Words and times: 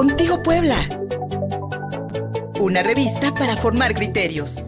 Contigo 0.00 0.42
Puebla. 0.42 0.76
Una 2.58 2.82
revista 2.82 3.34
para 3.34 3.54
formar 3.54 3.94
criterios. 3.94 4.62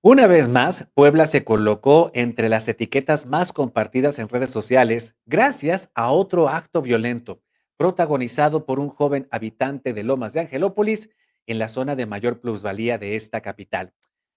Una 0.00 0.26
vez 0.26 0.48
más, 0.48 0.88
Puebla 0.94 1.26
se 1.26 1.44
colocó 1.44 2.10
entre 2.14 2.48
las 2.48 2.66
etiquetas 2.66 3.26
más 3.26 3.52
compartidas 3.52 4.18
en 4.18 4.30
redes 4.30 4.48
sociales 4.48 5.16
gracias 5.26 5.90
a 5.94 6.10
otro 6.12 6.48
acto 6.48 6.80
violento 6.80 7.42
protagonizado 7.76 8.64
por 8.64 8.80
un 8.80 8.88
joven 8.88 9.28
habitante 9.30 9.92
de 9.92 10.02
Lomas 10.02 10.32
de 10.32 10.40
Angelópolis 10.40 11.10
en 11.44 11.58
la 11.58 11.68
zona 11.68 11.94
de 11.94 12.06
mayor 12.06 12.40
plusvalía 12.40 12.96
de 12.96 13.16
esta 13.16 13.42
capital. 13.42 13.92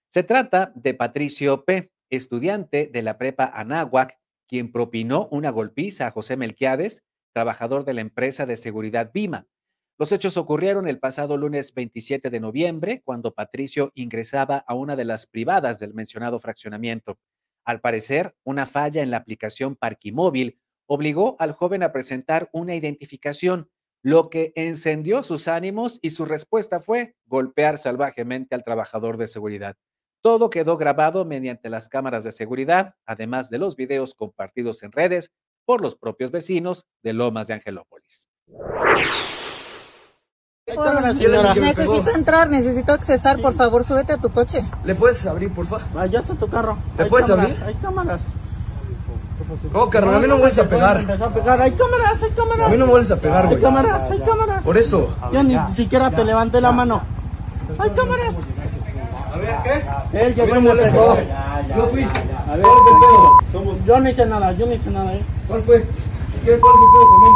Se 0.09 0.23
trata 0.23 0.73
de 0.75 0.94
Patricio 0.94 1.64
P., 1.64 1.89
estudiante 2.09 2.89
de 2.91 3.02
la 3.02 3.17
prepa 3.17 3.45
Anáhuac, 3.45 4.20
quien 4.45 4.73
propinó 4.73 5.30
una 5.31 5.52
golpiza 5.52 6.08
a 6.08 6.12
José 6.12 6.36
Melquiades, 6.36 7.02
trabajador 7.31 7.86
de 7.86 7.94
la 7.94 8.02
empresa 8.02 8.45
de 8.45 8.58
seguridad 8.58 9.12
Vima. 9.14 9.48
Los 10.02 10.12
hechos 10.12 10.36
ocurrieron 10.36 10.88
el 10.88 10.98
pasado 10.98 11.38
lunes 11.38 11.76
27 11.76 12.32
de 12.32 12.40
noviembre, 12.40 13.04
cuando 13.05 13.36
Patricio 13.36 13.92
ingresaba 13.94 14.58
a 14.58 14.73
una 14.73 14.96
de 14.96 15.05
las 15.05 15.28
privadas 15.28 15.78
del 15.78 15.94
mencionado 15.94 16.40
fraccionamiento. 16.40 17.20
Al 17.66 17.82
parecer, 17.82 18.36
una 18.44 18.66
falla 18.66 19.04
en 19.04 19.12
la 19.12 19.18
aplicación 19.18 19.76
Parquimóvil 19.76 20.59
obligó 20.88 21.36
al 21.38 21.52
joven 21.52 21.84
a 21.84 21.92
presentar 21.92 22.50
una 22.52 22.73
identificación, 22.73 23.70
lo 24.02 24.32
que 24.32 24.54
encendió 24.56 25.22
sus 25.22 25.48
ánimos 25.48 26.00
y 26.02 26.09
su 26.09 26.26
respuesta 26.26 26.80
fue 26.80 27.16
golpear 27.28 27.78
salvajemente 27.78 28.56
al 28.56 28.64
trabajador 28.64 29.18
de 29.18 29.28
seguridad. 29.28 29.78
Todo 30.23 30.50
quedó 30.50 30.78
grabado 30.78 31.26
mediante 31.26 31.70
las 31.70 31.90
cámaras 31.90 32.23
de 32.23 32.31
seguridad, 32.31 32.95
además 33.06 33.52
de 33.52 33.59
los 33.59 33.75
videos 33.75 34.16
compartidos 34.16 34.81
en 34.81 34.94
redes 34.94 35.31
por 35.64 35.80
los 35.80 35.95
propios 35.95 36.31
vecinos 36.31 36.88
de 37.03 37.14
Lomas 37.14 37.45
de 37.45 37.53
Angelópolis. 37.53 38.28
Necesito 41.59 42.09
entrar, 42.12 42.50
necesito 42.50 42.94
accesar, 42.94 43.40
por 43.42 43.54
favor, 43.56 43.84
súbete 43.84 44.14
a 44.14 44.17
tu 44.17 44.30
coche. 44.30 44.64
¿Le 44.84 44.95
puedes 44.95 45.26
abrir, 45.26 45.52
por 45.53 45.66
favor? 45.66 45.86
Allá 45.98 46.20
está 46.20 46.34
tu 46.36 46.48
carro. 46.48 46.78
¿Le 46.98 47.06
puedes 47.06 47.30
abrir? 47.30 47.56
Hay 47.66 47.73
cámaras. 47.76 48.22
No, 49.73 49.90
carnal, 49.90 50.16
a 50.16 50.20
mí 50.20 50.28
no 50.28 50.36
me 50.36 50.42
vuelves 50.42 50.59
a 50.59 50.68
pegar. 50.68 50.98
A 50.98 51.30
pegar. 51.30 51.62
Hay 51.62 51.72
cámaras, 51.72 52.23
hay 52.23 52.30
cámaras. 52.31 52.68
A 52.68 52.70
mí 52.70 52.78
no 52.78 52.86
me 52.86 52.92
vuelves 52.92 53.12
a 53.12 53.18
pegar, 53.18 53.44
Hay 53.45 53.50
güey. 53.50 53.62
cámaras, 53.62 54.12
hay 54.12 54.20
cámaras. 54.20 54.64
Por 54.64 54.78
eso. 54.78 55.09
Yo 55.34 55.44
ni 55.44 55.58
siquiera 55.76 56.09
te 56.12 56.23
levanté 56.23 56.62
la 56.62 56.72
mano. 56.72 57.02
Hay 57.78 57.90
cámaras. 57.90 58.34
A 59.34 59.38
ver, 59.38 59.56
¿qué? 59.64 60.20
Él 60.25 60.36
llegó 60.36 60.56
no 60.56 60.59
y 60.59 60.64
me 60.64 60.75
pegó. 60.84 61.18
Yo 61.75 61.88
fui. 61.88 62.03
A 62.03 62.56
ver, 62.56 62.62
¿Cuál 62.62 62.78
es 62.78 62.88
el 62.88 63.00
pedo? 63.00 63.78
Yo 63.86 64.00
no 64.00 64.09
hice 64.09 64.25
nada, 64.25 64.52
yo 64.53 64.66
no 64.66 64.73
hice 64.73 64.90
nada, 64.90 65.14
eh. 65.14 65.22
¿Cuál 65.48 65.62
fue? 65.64 65.86
¿Qué? 66.46 66.59
¿Cuál 66.59 66.73
es 66.75 66.81
el 66.81 66.88
pedo 66.94 67.12
también? 67.12 67.34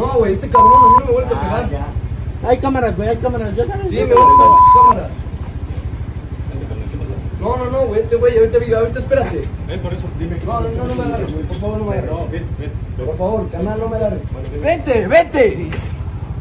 No, 0.00 0.14
güey, 0.18 0.32
este 0.34 0.48
cabrón, 0.48 0.72
a 0.72 0.88
mí 0.88 0.94
no 1.00 1.06
me 1.06 1.12
vuelves 1.12 1.32
a 1.32 1.40
pegar. 1.40 1.68
Hay 2.46 2.58
cámaras, 2.58 2.96
güey, 2.96 3.08
hay 3.10 3.16
cámaras. 3.18 3.54
Ya 3.54 3.66
sabes. 3.66 3.90
Sí, 3.90 3.96
me 3.96 4.04
vuelven 4.04 4.40
a 4.40 4.44
tus 4.44 4.74
cámaras. 4.80 5.10
No, 7.38 7.56
no, 7.56 7.70
no, 7.70 7.86
güey, 7.86 8.00
este 8.00 8.16
güey, 8.16 8.38
ahorita, 8.38 8.78
ahorita 8.78 8.98
espérate. 8.98 9.44
Ven, 9.66 9.80
por 9.80 9.92
eso, 9.94 10.06
dime 10.18 10.38
que 10.38 10.44
No, 10.46 10.60
no, 10.60 10.68
no, 10.70 10.84
no 10.84 10.94
me 10.94 11.02
agarres, 11.04 11.32
güey, 11.32 11.44
por 11.44 11.56
favor, 11.58 11.78
no 11.78 11.84
me 11.84 11.92
agarres. 11.92 12.10
No, 12.10 12.28
ven, 12.30 12.44
ven. 12.58 13.06
Por 13.06 13.16
favor, 13.16 13.50
canal, 13.50 13.80
no 13.80 13.88
me 13.88 13.96
agarres. 13.96 14.22
Vente, 14.62 15.06
vente. 15.06 15.70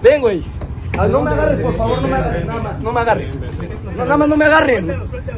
Ven, 0.01 0.21
güey. 0.21 0.43
Ah, 0.97 1.07
no 1.07 1.21
me 1.21 1.31
agarres, 1.31 1.59
por 1.59 1.75
favor, 1.75 2.01
no 2.01 2.07
me 2.07 2.15
agarres, 2.15 2.45
nada 2.45 2.61
más. 2.61 2.79
No 2.81 2.91
me 2.91 2.99
agarres. 2.99 3.37
No, 3.95 4.03
nada 4.03 4.17
más 4.17 4.27
no 4.27 4.37
me 4.37 4.45
agarren. 4.45 4.87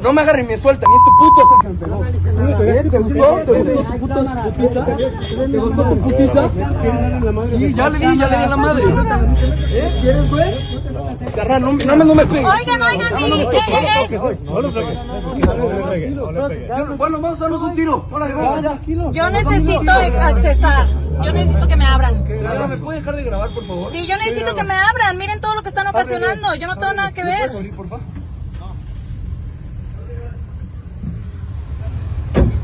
No 0.02 0.14
me 0.14 0.22
agarren, 0.22 0.48
me 0.48 0.58
sueltan. 0.58 0.90
Y 0.90 0.96
este 0.96 1.12
puto 1.20 1.42
se. 2.58 2.70
¿Eh? 2.70 2.84
¿Te 2.90 2.98
gustó? 3.00 3.36
¿Te 3.46 3.60
gustó 3.60 3.84
tu 3.84 3.98
puta 4.00 4.44
putiza? 4.44 4.86
¿Te 4.86 5.58
gustó 5.58 5.84
tu 5.84 5.98
putiza? 5.98 6.50
Sí, 7.58 7.74
ya 7.74 7.90
le 7.90 8.00
di, 8.00 8.18
ya 8.18 8.28
le 8.28 8.38
di 8.38 8.44
a 8.44 8.48
la 8.48 8.58
madre. 8.58 8.84
¿Eh? 8.86 9.92
¿Quieres, 10.02 10.32
güey? 10.32 10.81
Carnal, 11.36 11.62
no, 11.62 11.72
no, 11.72 11.96
me- 11.98 12.06
no 12.06 12.16
me 12.16 12.26
pegues. 12.26 12.46
Oigan, 12.46 12.82
oigan, 12.82 13.14
No, 13.14 13.20
no 13.28 13.38
me 13.38 13.46
pegues. 13.46 13.68
eh, 13.68 13.72
eh, 13.72 14.32
eh. 14.32 14.40
No 14.46 14.62
lo 14.62 14.72
pegues. 14.72 15.06
No 15.06 15.22
le 15.22 15.90
pegues, 15.90 16.16
no 16.16 16.32
le 16.32 16.42
pegues. 16.50 16.68
Ya, 16.68 16.84
Bueno, 16.84 17.22
vamos 17.22 17.40
a 17.40 17.44
darnos 17.44 17.62
un 17.62 17.76
tiro. 17.76 18.06
Yo 19.14 19.30
necesito 19.30 19.92
accesar. 19.92 20.88
Yo 21.24 21.32
necesito 21.34 21.68
que 21.68 21.76
me 21.76 21.86
abran. 21.86 22.26
Señora, 22.28 22.68
¿me 22.68 22.78
puede 22.78 23.00
dejar 23.00 23.16
de 23.16 23.24
grabar, 23.24 23.50
por 23.52 23.64
favor? 23.66 23.92
Sí, 23.92 24.08
yo 24.08 24.18
necesito 24.18 24.56
que 24.56 24.64
me 24.64 24.74
abran. 24.76 25.18
Miren 25.18 25.40
todo 25.40 25.56
lo 25.56 25.64
que 25.64 25.70
están 25.70 25.88
ocasionando. 25.88 26.54
Yo 26.56 26.68
no 26.68 26.76
tengo 26.78 26.94
nada 26.94 27.12
que 27.12 27.24
¿Me 27.24 27.32
ver. 27.32 27.52
puedes 27.52 27.76
por 27.76 27.88
favor? 27.88 28.06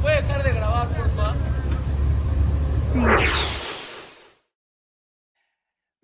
¿Puede 0.02 0.22
dejar 0.22 0.44
de 0.44 0.52
grabar, 0.54 0.88
por 0.88 1.10
favor? 1.12 1.36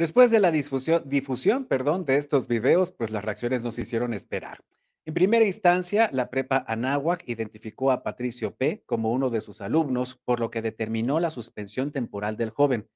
Después 0.03 0.31
de 0.31 0.41
la 0.41 0.51
difusión, 0.51 1.63
perdón, 1.63 2.03
de 2.03 2.17
estos 2.17 2.49
videos, 2.49 2.91
pues 2.91 3.09
las 3.09 3.23
reacciones 3.23 3.63
nos 3.63 3.79
hicieron 3.79 4.13
esperar. 4.13 4.61
En 5.05 5.13
primera 5.13 5.45
instancia, 5.45 6.09
la 6.11 6.29
prepa 6.29 6.65
Anáhuac 6.67 7.23
identificó 7.25 7.89
a 7.89 8.03
Patricio 8.03 8.53
P. 8.53 8.83
como 8.85 9.13
uno 9.13 9.29
de 9.29 9.39
sus 9.39 9.61
alumnos, 9.61 10.19
por 10.25 10.41
lo 10.41 10.51
que 10.51 10.61
determinó 10.61 11.21
la 11.21 11.29
suspensión 11.29 11.93
temporal 11.93 12.35
del 12.35 12.49
joven. 12.49 12.89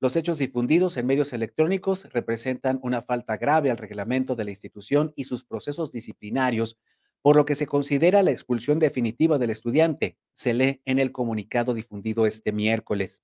Los 0.00 0.16
hechos 0.16 0.38
difundidos 0.38 0.96
en 0.96 1.04
medios 1.04 1.34
electrónicos 1.34 2.10
representan 2.14 2.80
una 2.82 3.02
falta 3.02 3.36
grave 3.36 3.70
al 3.70 3.76
reglamento 3.76 4.34
de 4.34 4.44
la 4.44 4.50
institución 4.50 5.12
y 5.16 5.24
sus 5.24 5.44
procesos 5.44 5.92
disciplinarios, 5.92 6.78
por 7.20 7.36
lo 7.36 7.44
que 7.44 7.56
se 7.56 7.66
considera 7.66 8.22
la 8.22 8.30
expulsión 8.30 8.78
definitiva 8.78 9.36
del 9.36 9.50
estudiante, 9.50 10.16
se 10.32 10.54
lee 10.54 10.80
en 10.86 10.98
el 10.98 11.12
comunicado 11.12 11.74
difundido 11.74 12.24
este 12.24 12.52
miércoles. 12.52 13.20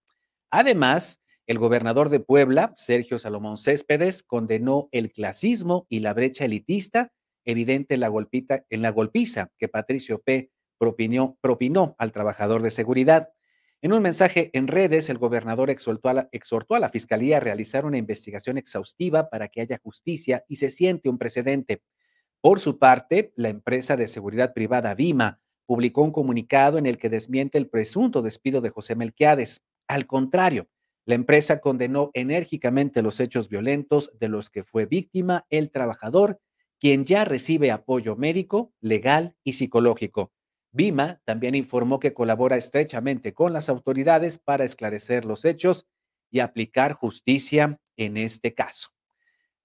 Además, 0.50 1.22
el 1.46 1.58
gobernador 1.58 2.08
de 2.08 2.20
Puebla, 2.20 2.72
Sergio 2.76 3.18
Salomón 3.18 3.58
Céspedes, 3.58 4.22
condenó 4.22 4.88
el 4.92 5.12
clasismo 5.12 5.86
y 5.88 6.00
la 6.00 6.14
brecha 6.14 6.44
elitista 6.44 7.12
evidente 7.44 7.94
en 7.94 8.00
la, 8.00 8.90
golpiza 8.90 9.50
que 9.58 9.68
Patricio 9.68 10.20
P. 10.20 10.50
propinó, 10.78 11.38
propinó 11.40 11.94
al 11.98 12.12
trabajador 12.12 12.62
de 12.62 12.70
seguridad. 12.70 13.30
En 13.82 13.92
un 13.92 14.02
mensaje 14.02 14.50
en 14.52 14.68
redes, 14.68 15.08
el 15.08 15.18
gobernador 15.18 15.70
exhortó 15.70 16.08
a, 16.10 16.14
la, 16.14 16.28
exhortó 16.32 16.74
a 16.74 16.80
la 16.80 16.90
fiscalía 16.90 17.38
a 17.38 17.40
realizar 17.40 17.86
una 17.86 17.96
investigación 17.96 18.58
exhaustiva 18.58 19.30
para 19.30 19.48
que 19.48 19.62
haya 19.62 19.80
justicia 19.82 20.44
y 20.48 20.56
se 20.56 20.70
siente 20.70 21.08
un 21.08 21.18
precedente. 21.18 21.82
Por 22.42 22.60
su 22.60 22.78
parte, 22.78 23.32
la 23.36 23.48
empresa 23.48 23.96
de 23.96 24.08
seguridad 24.08 24.52
privada 24.52 24.94
Vima 24.94 25.40
publicó 25.66 26.02
un 26.02 26.12
comunicado 26.12 26.78
en 26.78 26.86
el 26.86 26.98
que 26.98 27.08
desmiente 27.08 27.58
el 27.58 27.68
presunto 27.68 28.22
despido 28.22 28.60
de 28.60 28.70
José 28.70 28.96
Melquiades. 28.96 29.62
Al 29.88 30.06
contrario, 30.06 30.68
la 31.05 31.15
empresa 31.15 31.61
condenó 31.61 32.11
enérgicamente 32.15 33.03
los 33.03 33.21
hechos 33.21 33.49
violentos 33.49 34.11
de 34.19 34.28
los 34.28 34.50
que 34.50 34.62
fue 34.62 34.87
víctima 34.87 35.47
el 35.50 35.71
trabajador, 35.71 36.41
quien 36.78 37.05
ya 37.05 37.25
recibe 37.25 37.71
apoyo 37.71 38.16
médico, 38.16 38.72
legal 38.81 39.34
y 39.44 39.55
psicológico. 39.55 40.33
Vima 40.72 41.21
también 41.25 41.55
informó 41.55 41.99
que 41.99 42.15
colabora 42.15 42.56
estrechamente 42.56 43.34
con 43.34 43.53
las 43.53 43.69
autoridades 43.69 44.38
para 44.38 44.65
esclarecer 44.65 45.25
los 45.25 45.44
hechos 45.44 45.87
y 46.31 46.41
aplicar 46.41 46.93
justicia 46.93 47.81
en 47.97 48.17
este 48.17 48.55
caso. 48.55 48.91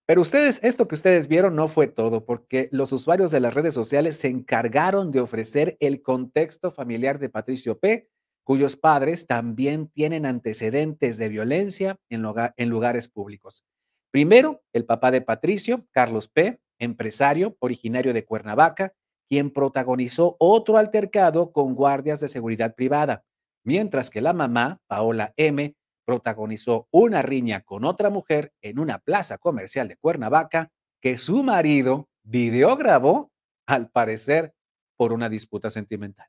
Pero 0.07 0.21
ustedes, 0.21 0.59
esto 0.63 0.87
que 0.87 0.95
ustedes 0.95 1.27
vieron 1.27 1.55
no 1.55 1.67
fue 1.67 1.87
todo, 1.87 2.25
porque 2.25 2.69
los 2.71 2.91
usuarios 2.91 3.31
de 3.31 3.39
las 3.39 3.53
redes 3.53 3.73
sociales 3.73 4.17
se 4.17 4.27
encargaron 4.27 5.11
de 5.11 5.19
ofrecer 5.19 5.77
el 5.79 6.01
contexto 6.03 6.69
familiar 6.69 7.17
de 7.17 7.29
Patricio 7.29 7.79
P., 7.79 8.07
cuyos 8.45 8.77
padres 8.77 9.27
también 9.27 9.87
tienen 9.87 10.25
antecedentes 10.25 11.17
de 11.17 11.27
violencia 11.27 11.97
en, 12.09 12.21
lugar, 12.21 12.53
en 12.55 12.69
lugares 12.69 13.09
públicos. 13.09 13.65
Primero, 14.11 14.63
el 14.71 14.85
papá 14.85 15.11
de 15.11 15.19
Patricio, 15.19 15.85
Carlos 15.91 16.29
P., 16.29 16.61
empresario 16.79 17.57
originario 17.59 18.13
de 18.13 18.23
Cuernavaca, 18.23 18.93
quien 19.27 19.51
protagonizó 19.51 20.37
otro 20.39 20.77
altercado 20.77 21.51
con 21.51 21.73
guardias 21.73 22.21
de 22.21 22.29
seguridad 22.29 22.75
privada, 22.75 23.25
mientras 23.63 24.09
que 24.09 24.21
la 24.21 24.31
mamá, 24.31 24.79
Paola 24.87 25.33
M., 25.35 25.75
protagonizó 26.05 26.87
una 26.91 27.23
riña 27.23 27.61
con 27.61 27.83
otra 27.83 28.09
mujer 28.09 28.53
en 28.61 28.79
una 28.79 28.99
plaza 28.99 29.37
comercial 29.37 29.87
de 29.87 29.97
Cuernavaca 29.97 30.71
que 31.01 31.17
su 31.17 31.43
marido 31.43 32.07
videograbó, 32.23 33.31
al 33.67 33.89
parecer, 33.89 34.53
por 34.95 35.11
una 35.11 35.27
disputa 35.27 35.69
sentimental. 35.69 36.27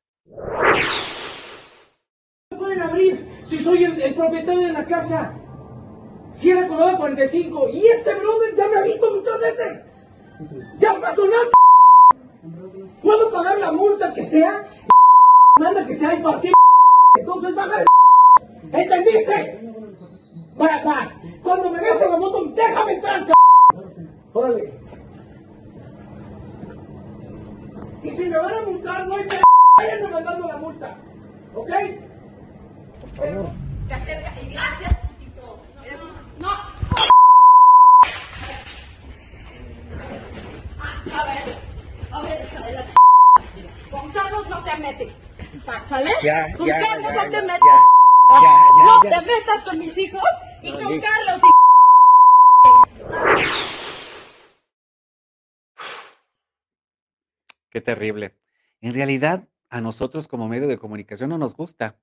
No 2.50 2.58
pueden 2.58 2.80
abrir 2.80 3.40
si 3.44 3.54
soy 3.66 3.82
el, 3.82 4.14
propietario 4.14 4.68
de 4.68 4.72
la 4.72 4.86
casa. 4.86 5.34
Cierra 6.32 6.68
con 6.68 6.78
la 6.78 6.96
45 6.96 7.68
y 7.72 7.86
este 7.88 8.14
brother 8.14 8.54
ya 8.54 8.68
me 8.68 8.76
ha 8.76 8.82
visto 8.82 9.10
muchas 9.12 9.40
veces. 9.40 9.82
Ya 10.78 11.00
pasó 11.00 11.26
nada. 11.26 11.50
Puedo 13.02 13.32
pagar 13.32 13.58
la 13.58 13.72
multa 13.72 14.14
que 14.14 14.24
sea. 14.24 14.62
Manda 15.58 15.84
que 15.84 15.96
sea 15.96 16.14
y 16.14 16.22
partir. 16.22 16.52
Entonces 17.18 17.54
baja 17.56 17.78
de. 17.78 17.86
¿Entendiste? 18.72 19.74
Va, 20.60 20.84
va. 20.84 21.12
Cuando 21.42 21.70
me 21.70 21.80
veas 21.80 22.00
en 22.02 22.10
la 22.10 22.18
moto, 22.18 22.44
déjame 22.54 22.92
entrar. 22.92 23.26
Órale. 24.32 24.72
Y 28.04 28.10
si 28.10 28.28
me 28.28 28.38
van 28.38 28.54
a 28.54 28.62
multar, 28.62 29.08
no 29.08 29.16
hay 29.16 29.24
p. 29.24 29.36
Váyanme 29.78 30.08
mandando 30.08 30.46
la 30.46 30.56
multa. 30.58 30.98
¿Ok? 31.54 31.70
favor. 33.16 33.50
Te 33.88 33.94
acercas 33.94 34.32
y 34.42 34.52
gracias, 34.52 34.94
putito. 35.00 35.62
Eres 35.84 36.00
¡No! 36.38 36.48
Ah, 40.78 41.02
a 41.12 41.24
ver, 41.24 41.42
a 42.12 42.22
ver, 42.22 42.74
la. 42.74 42.84
Con 43.90 44.12
Carlos 44.12 44.48
no 44.48 44.62
te 44.62 44.76
metes. 44.76 45.14
¿Sale? 45.88 46.10
Ya, 46.22 46.54
con 46.56 46.66
ya, 46.66 46.80
Carlos 46.80 47.12
ya, 47.12 47.24
no 47.24 47.30
te 47.30 47.42
metes. 47.42 47.60
no 48.84 49.00
te 49.00 49.20
metas 49.22 49.64
con 49.64 49.78
mis 49.78 49.96
hijos 49.96 50.22
y 50.62 50.72
no, 50.72 50.88
con. 50.88 51.00
Carlos 51.00 51.40
y... 51.42 51.50
Qué 57.70 57.80
terrible. 57.80 58.34
En 58.82 58.92
realidad, 58.94 59.48
a 59.70 59.80
nosotros 59.80 60.28
como 60.28 60.48
medio 60.48 60.68
de 60.68 60.78
comunicación 60.78 61.30
no 61.30 61.38
nos 61.38 61.54
gusta 61.54 61.96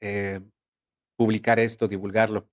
eh, 0.00 0.40
publicar 1.16 1.58
esto, 1.58 1.88
divulgarlo. 1.88 2.48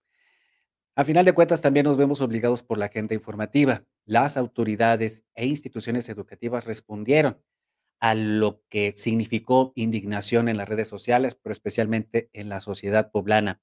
A 0.95 1.03
final 1.03 1.25
de 1.25 1.33
cuentas, 1.33 1.61
también 1.61 1.85
nos 1.85 1.97
vemos 1.97 2.21
obligados 2.21 2.61
por 2.61 2.77
la 2.77 2.85
agenda 2.85 3.15
informativa. 3.15 3.83
Las 4.05 4.37
autoridades 4.37 5.23
e 5.33 5.47
instituciones 5.47 6.07
educativas 6.07 6.65
respondieron 6.65 7.41
a 7.99 8.15
lo 8.15 8.61
que 8.69 8.91
significó 8.91 9.71
indignación 9.75 10.49
en 10.49 10.57
las 10.57 10.69
redes 10.69 10.87
sociales, 10.87 11.35
pero 11.35 11.53
especialmente 11.53 12.29
en 12.33 12.49
la 12.49 12.59
sociedad 12.59 13.11
poblana. 13.11 13.61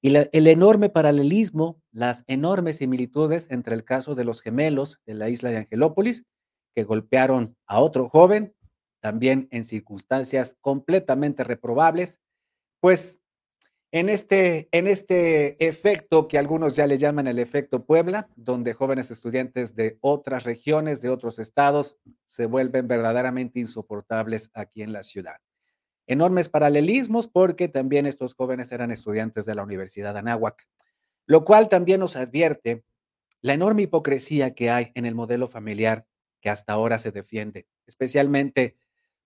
Y 0.00 0.14
el 0.14 0.46
enorme 0.46 0.90
paralelismo, 0.90 1.82
las 1.90 2.22
enormes 2.28 2.76
similitudes 2.76 3.50
entre 3.50 3.74
el 3.74 3.84
caso 3.84 4.14
de 4.14 4.24
los 4.24 4.40
gemelos 4.40 5.00
de 5.06 5.14
la 5.14 5.28
isla 5.28 5.50
de 5.50 5.56
Angelópolis, 5.56 6.24
que 6.76 6.84
golpearon 6.84 7.56
a 7.66 7.80
otro 7.80 8.08
joven, 8.08 8.54
también 9.00 9.48
en 9.50 9.64
circunstancias 9.64 10.56
completamente 10.60 11.42
reprobables, 11.42 12.20
pues 12.80 13.18
en 13.90 14.10
este, 14.10 14.68
en 14.72 14.86
este 14.86 15.66
efecto 15.66 16.28
que 16.28 16.36
algunos 16.36 16.76
ya 16.76 16.86
le 16.86 16.98
llaman 16.98 17.26
el 17.26 17.38
efecto 17.38 17.86
Puebla, 17.86 18.28
donde 18.36 18.74
jóvenes 18.74 19.10
estudiantes 19.10 19.74
de 19.74 19.96
otras 20.02 20.44
regiones, 20.44 21.00
de 21.00 21.08
otros 21.08 21.38
estados, 21.38 21.98
se 22.26 22.44
vuelven 22.46 22.86
verdaderamente 22.86 23.60
insoportables 23.60 24.50
aquí 24.52 24.82
en 24.82 24.92
la 24.92 25.04
ciudad. 25.04 25.36
Enormes 26.06 26.48
paralelismos 26.50 27.28
porque 27.28 27.68
también 27.68 28.06
estos 28.06 28.34
jóvenes 28.34 28.72
eran 28.72 28.90
estudiantes 28.90 29.46
de 29.46 29.54
la 29.54 29.62
Universidad 29.62 30.12
de 30.12 30.20
Anáhuac, 30.20 30.68
lo 31.26 31.44
cual 31.44 31.68
también 31.68 32.00
nos 32.00 32.16
advierte 32.16 32.84
la 33.40 33.54
enorme 33.54 33.82
hipocresía 33.82 34.54
que 34.54 34.70
hay 34.70 34.90
en 34.94 35.06
el 35.06 35.14
modelo 35.14 35.48
familiar 35.48 36.06
que 36.40 36.50
hasta 36.50 36.72
ahora 36.74 36.98
se 36.98 37.10
defiende, 37.10 37.66
especialmente 37.86 38.76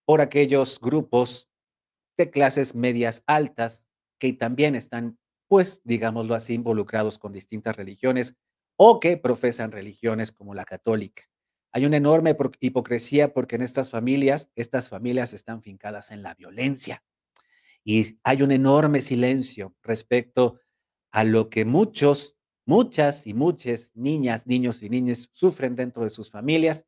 por 0.04 0.20
aquellos 0.20 0.80
grupos 0.80 1.50
de 2.16 2.30
clases 2.30 2.74
medias 2.74 3.22
altas 3.26 3.88
que 4.22 4.32
también 4.32 4.76
están, 4.76 5.18
pues, 5.48 5.80
digámoslo 5.82 6.36
así, 6.36 6.54
involucrados 6.54 7.18
con 7.18 7.32
distintas 7.32 7.74
religiones 7.74 8.36
o 8.76 9.00
que 9.00 9.16
profesan 9.16 9.72
religiones 9.72 10.30
como 10.30 10.54
la 10.54 10.64
católica. 10.64 11.24
Hay 11.72 11.86
una 11.86 11.96
enorme 11.96 12.36
hipocresía 12.60 13.34
porque 13.34 13.56
en 13.56 13.62
estas 13.62 13.90
familias, 13.90 14.48
estas 14.54 14.88
familias 14.88 15.34
están 15.34 15.60
fincadas 15.60 16.12
en 16.12 16.22
la 16.22 16.34
violencia 16.34 17.02
y 17.82 18.20
hay 18.22 18.42
un 18.42 18.52
enorme 18.52 19.00
silencio 19.00 19.74
respecto 19.82 20.60
a 21.10 21.24
lo 21.24 21.50
que 21.50 21.64
muchos, 21.64 22.36
muchas 22.64 23.26
y 23.26 23.34
muchas 23.34 23.90
niñas, 23.96 24.46
niños 24.46 24.84
y 24.84 24.88
niñas 24.88 25.30
sufren 25.32 25.74
dentro 25.74 26.04
de 26.04 26.10
sus 26.10 26.30
familias 26.30 26.86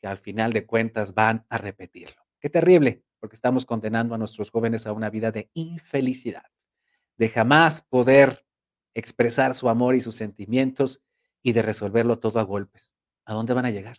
que 0.00 0.08
al 0.08 0.18
final 0.18 0.52
de 0.52 0.66
cuentas 0.66 1.14
van 1.14 1.46
a 1.48 1.58
repetirlo. 1.58 2.20
Qué 2.40 2.50
terrible, 2.50 3.04
porque 3.20 3.36
estamos 3.36 3.64
condenando 3.66 4.16
a 4.16 4.18
nuestros 4.18 4.50
jóvenes 4.50 4.84
a 4.88 4.92
una 4.92 5.10
vida 5.10 5.30
de 5.30 5.48
infelicidad, 5.54 6.42
de 7.22 7.28
jamás 7.28 7.82
poder 7.82 8.44
expresar 8.94 9.54
su 9.54 9.68
amor 9.68 9.94
y 9.94 10.00
sus 10.00 10.16
sentimientos 10.16 11.04
y 11.40 11.52
de 11.52 11.62
resolverlo 11.62 12.18
todo 12.18 12.40
a 12.40 12.42
golpes. 12.42 12.92
¿A 13.24 13.32
dónde 13.32 13.54
van 13.54 13.64
a 13.64 13.70
llegar? 13.70 13.98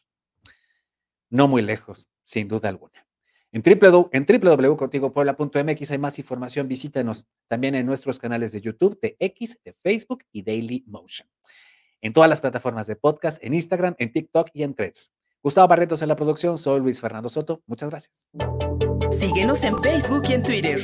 No 1.29 1.47
muy 1.47 1.61
lejos, 1.61 2.09
sin 2.21 2.49
duda 2.49 2.67
alguna. 2.67 3.07
En, 3.53 3.61
www 3.61 4.09
en 4.11 4.25
www.contigopuebla.mx 4.25 5.91
hay 5.91 5.97
más 5.97 6.19
información. 6.19 6.67
Visítanos 6.67 7.25
también 7.47 7.75
en 7.75 7.85
nuestros 7.85 8.19
canales 8.19 8.51
de 8.51 8.59
YouTube, 8.59 8.99
de 8.99 9.15
X, 9.17 9.57
de 9.63 9.71
Facebook 9.81 10.25
y 10.33 10.43
Daily 10.43 10.83
Motion. 10.85 11.29
En 12.01 12.11
todas 12.11 12.29
las 12.29 12.41
plataformas 12.41 12.87
de 12.87 12.97
podcast, 12.97 13.41
en 13.41 13.53
Instagram, 13.53 13.95
en 13.99 14.11
TikTok 14.11 14.49
y 14.51 14.63
en 14.63 14.73
Threads. 14.73 15.13
Gustavo 15.41 15.69
Barretos 15.69 16.01
en 16.01 16.09
la 16.09 16.17
producción, 16.17 16.57
soy 16.57 16.81
Luis 16.81 16.99
Fernando 16.99 17.29
Soto. 17.29 17.63
Muchas 17.67 17.89
gracias. 17.89 18.27
Síguenos 19.17 19.63
en 19.63 19.81
Facebook 19.81 20.23
y 20.27 20.33
en 20.33 20.43
Twitter. 20.43 20.83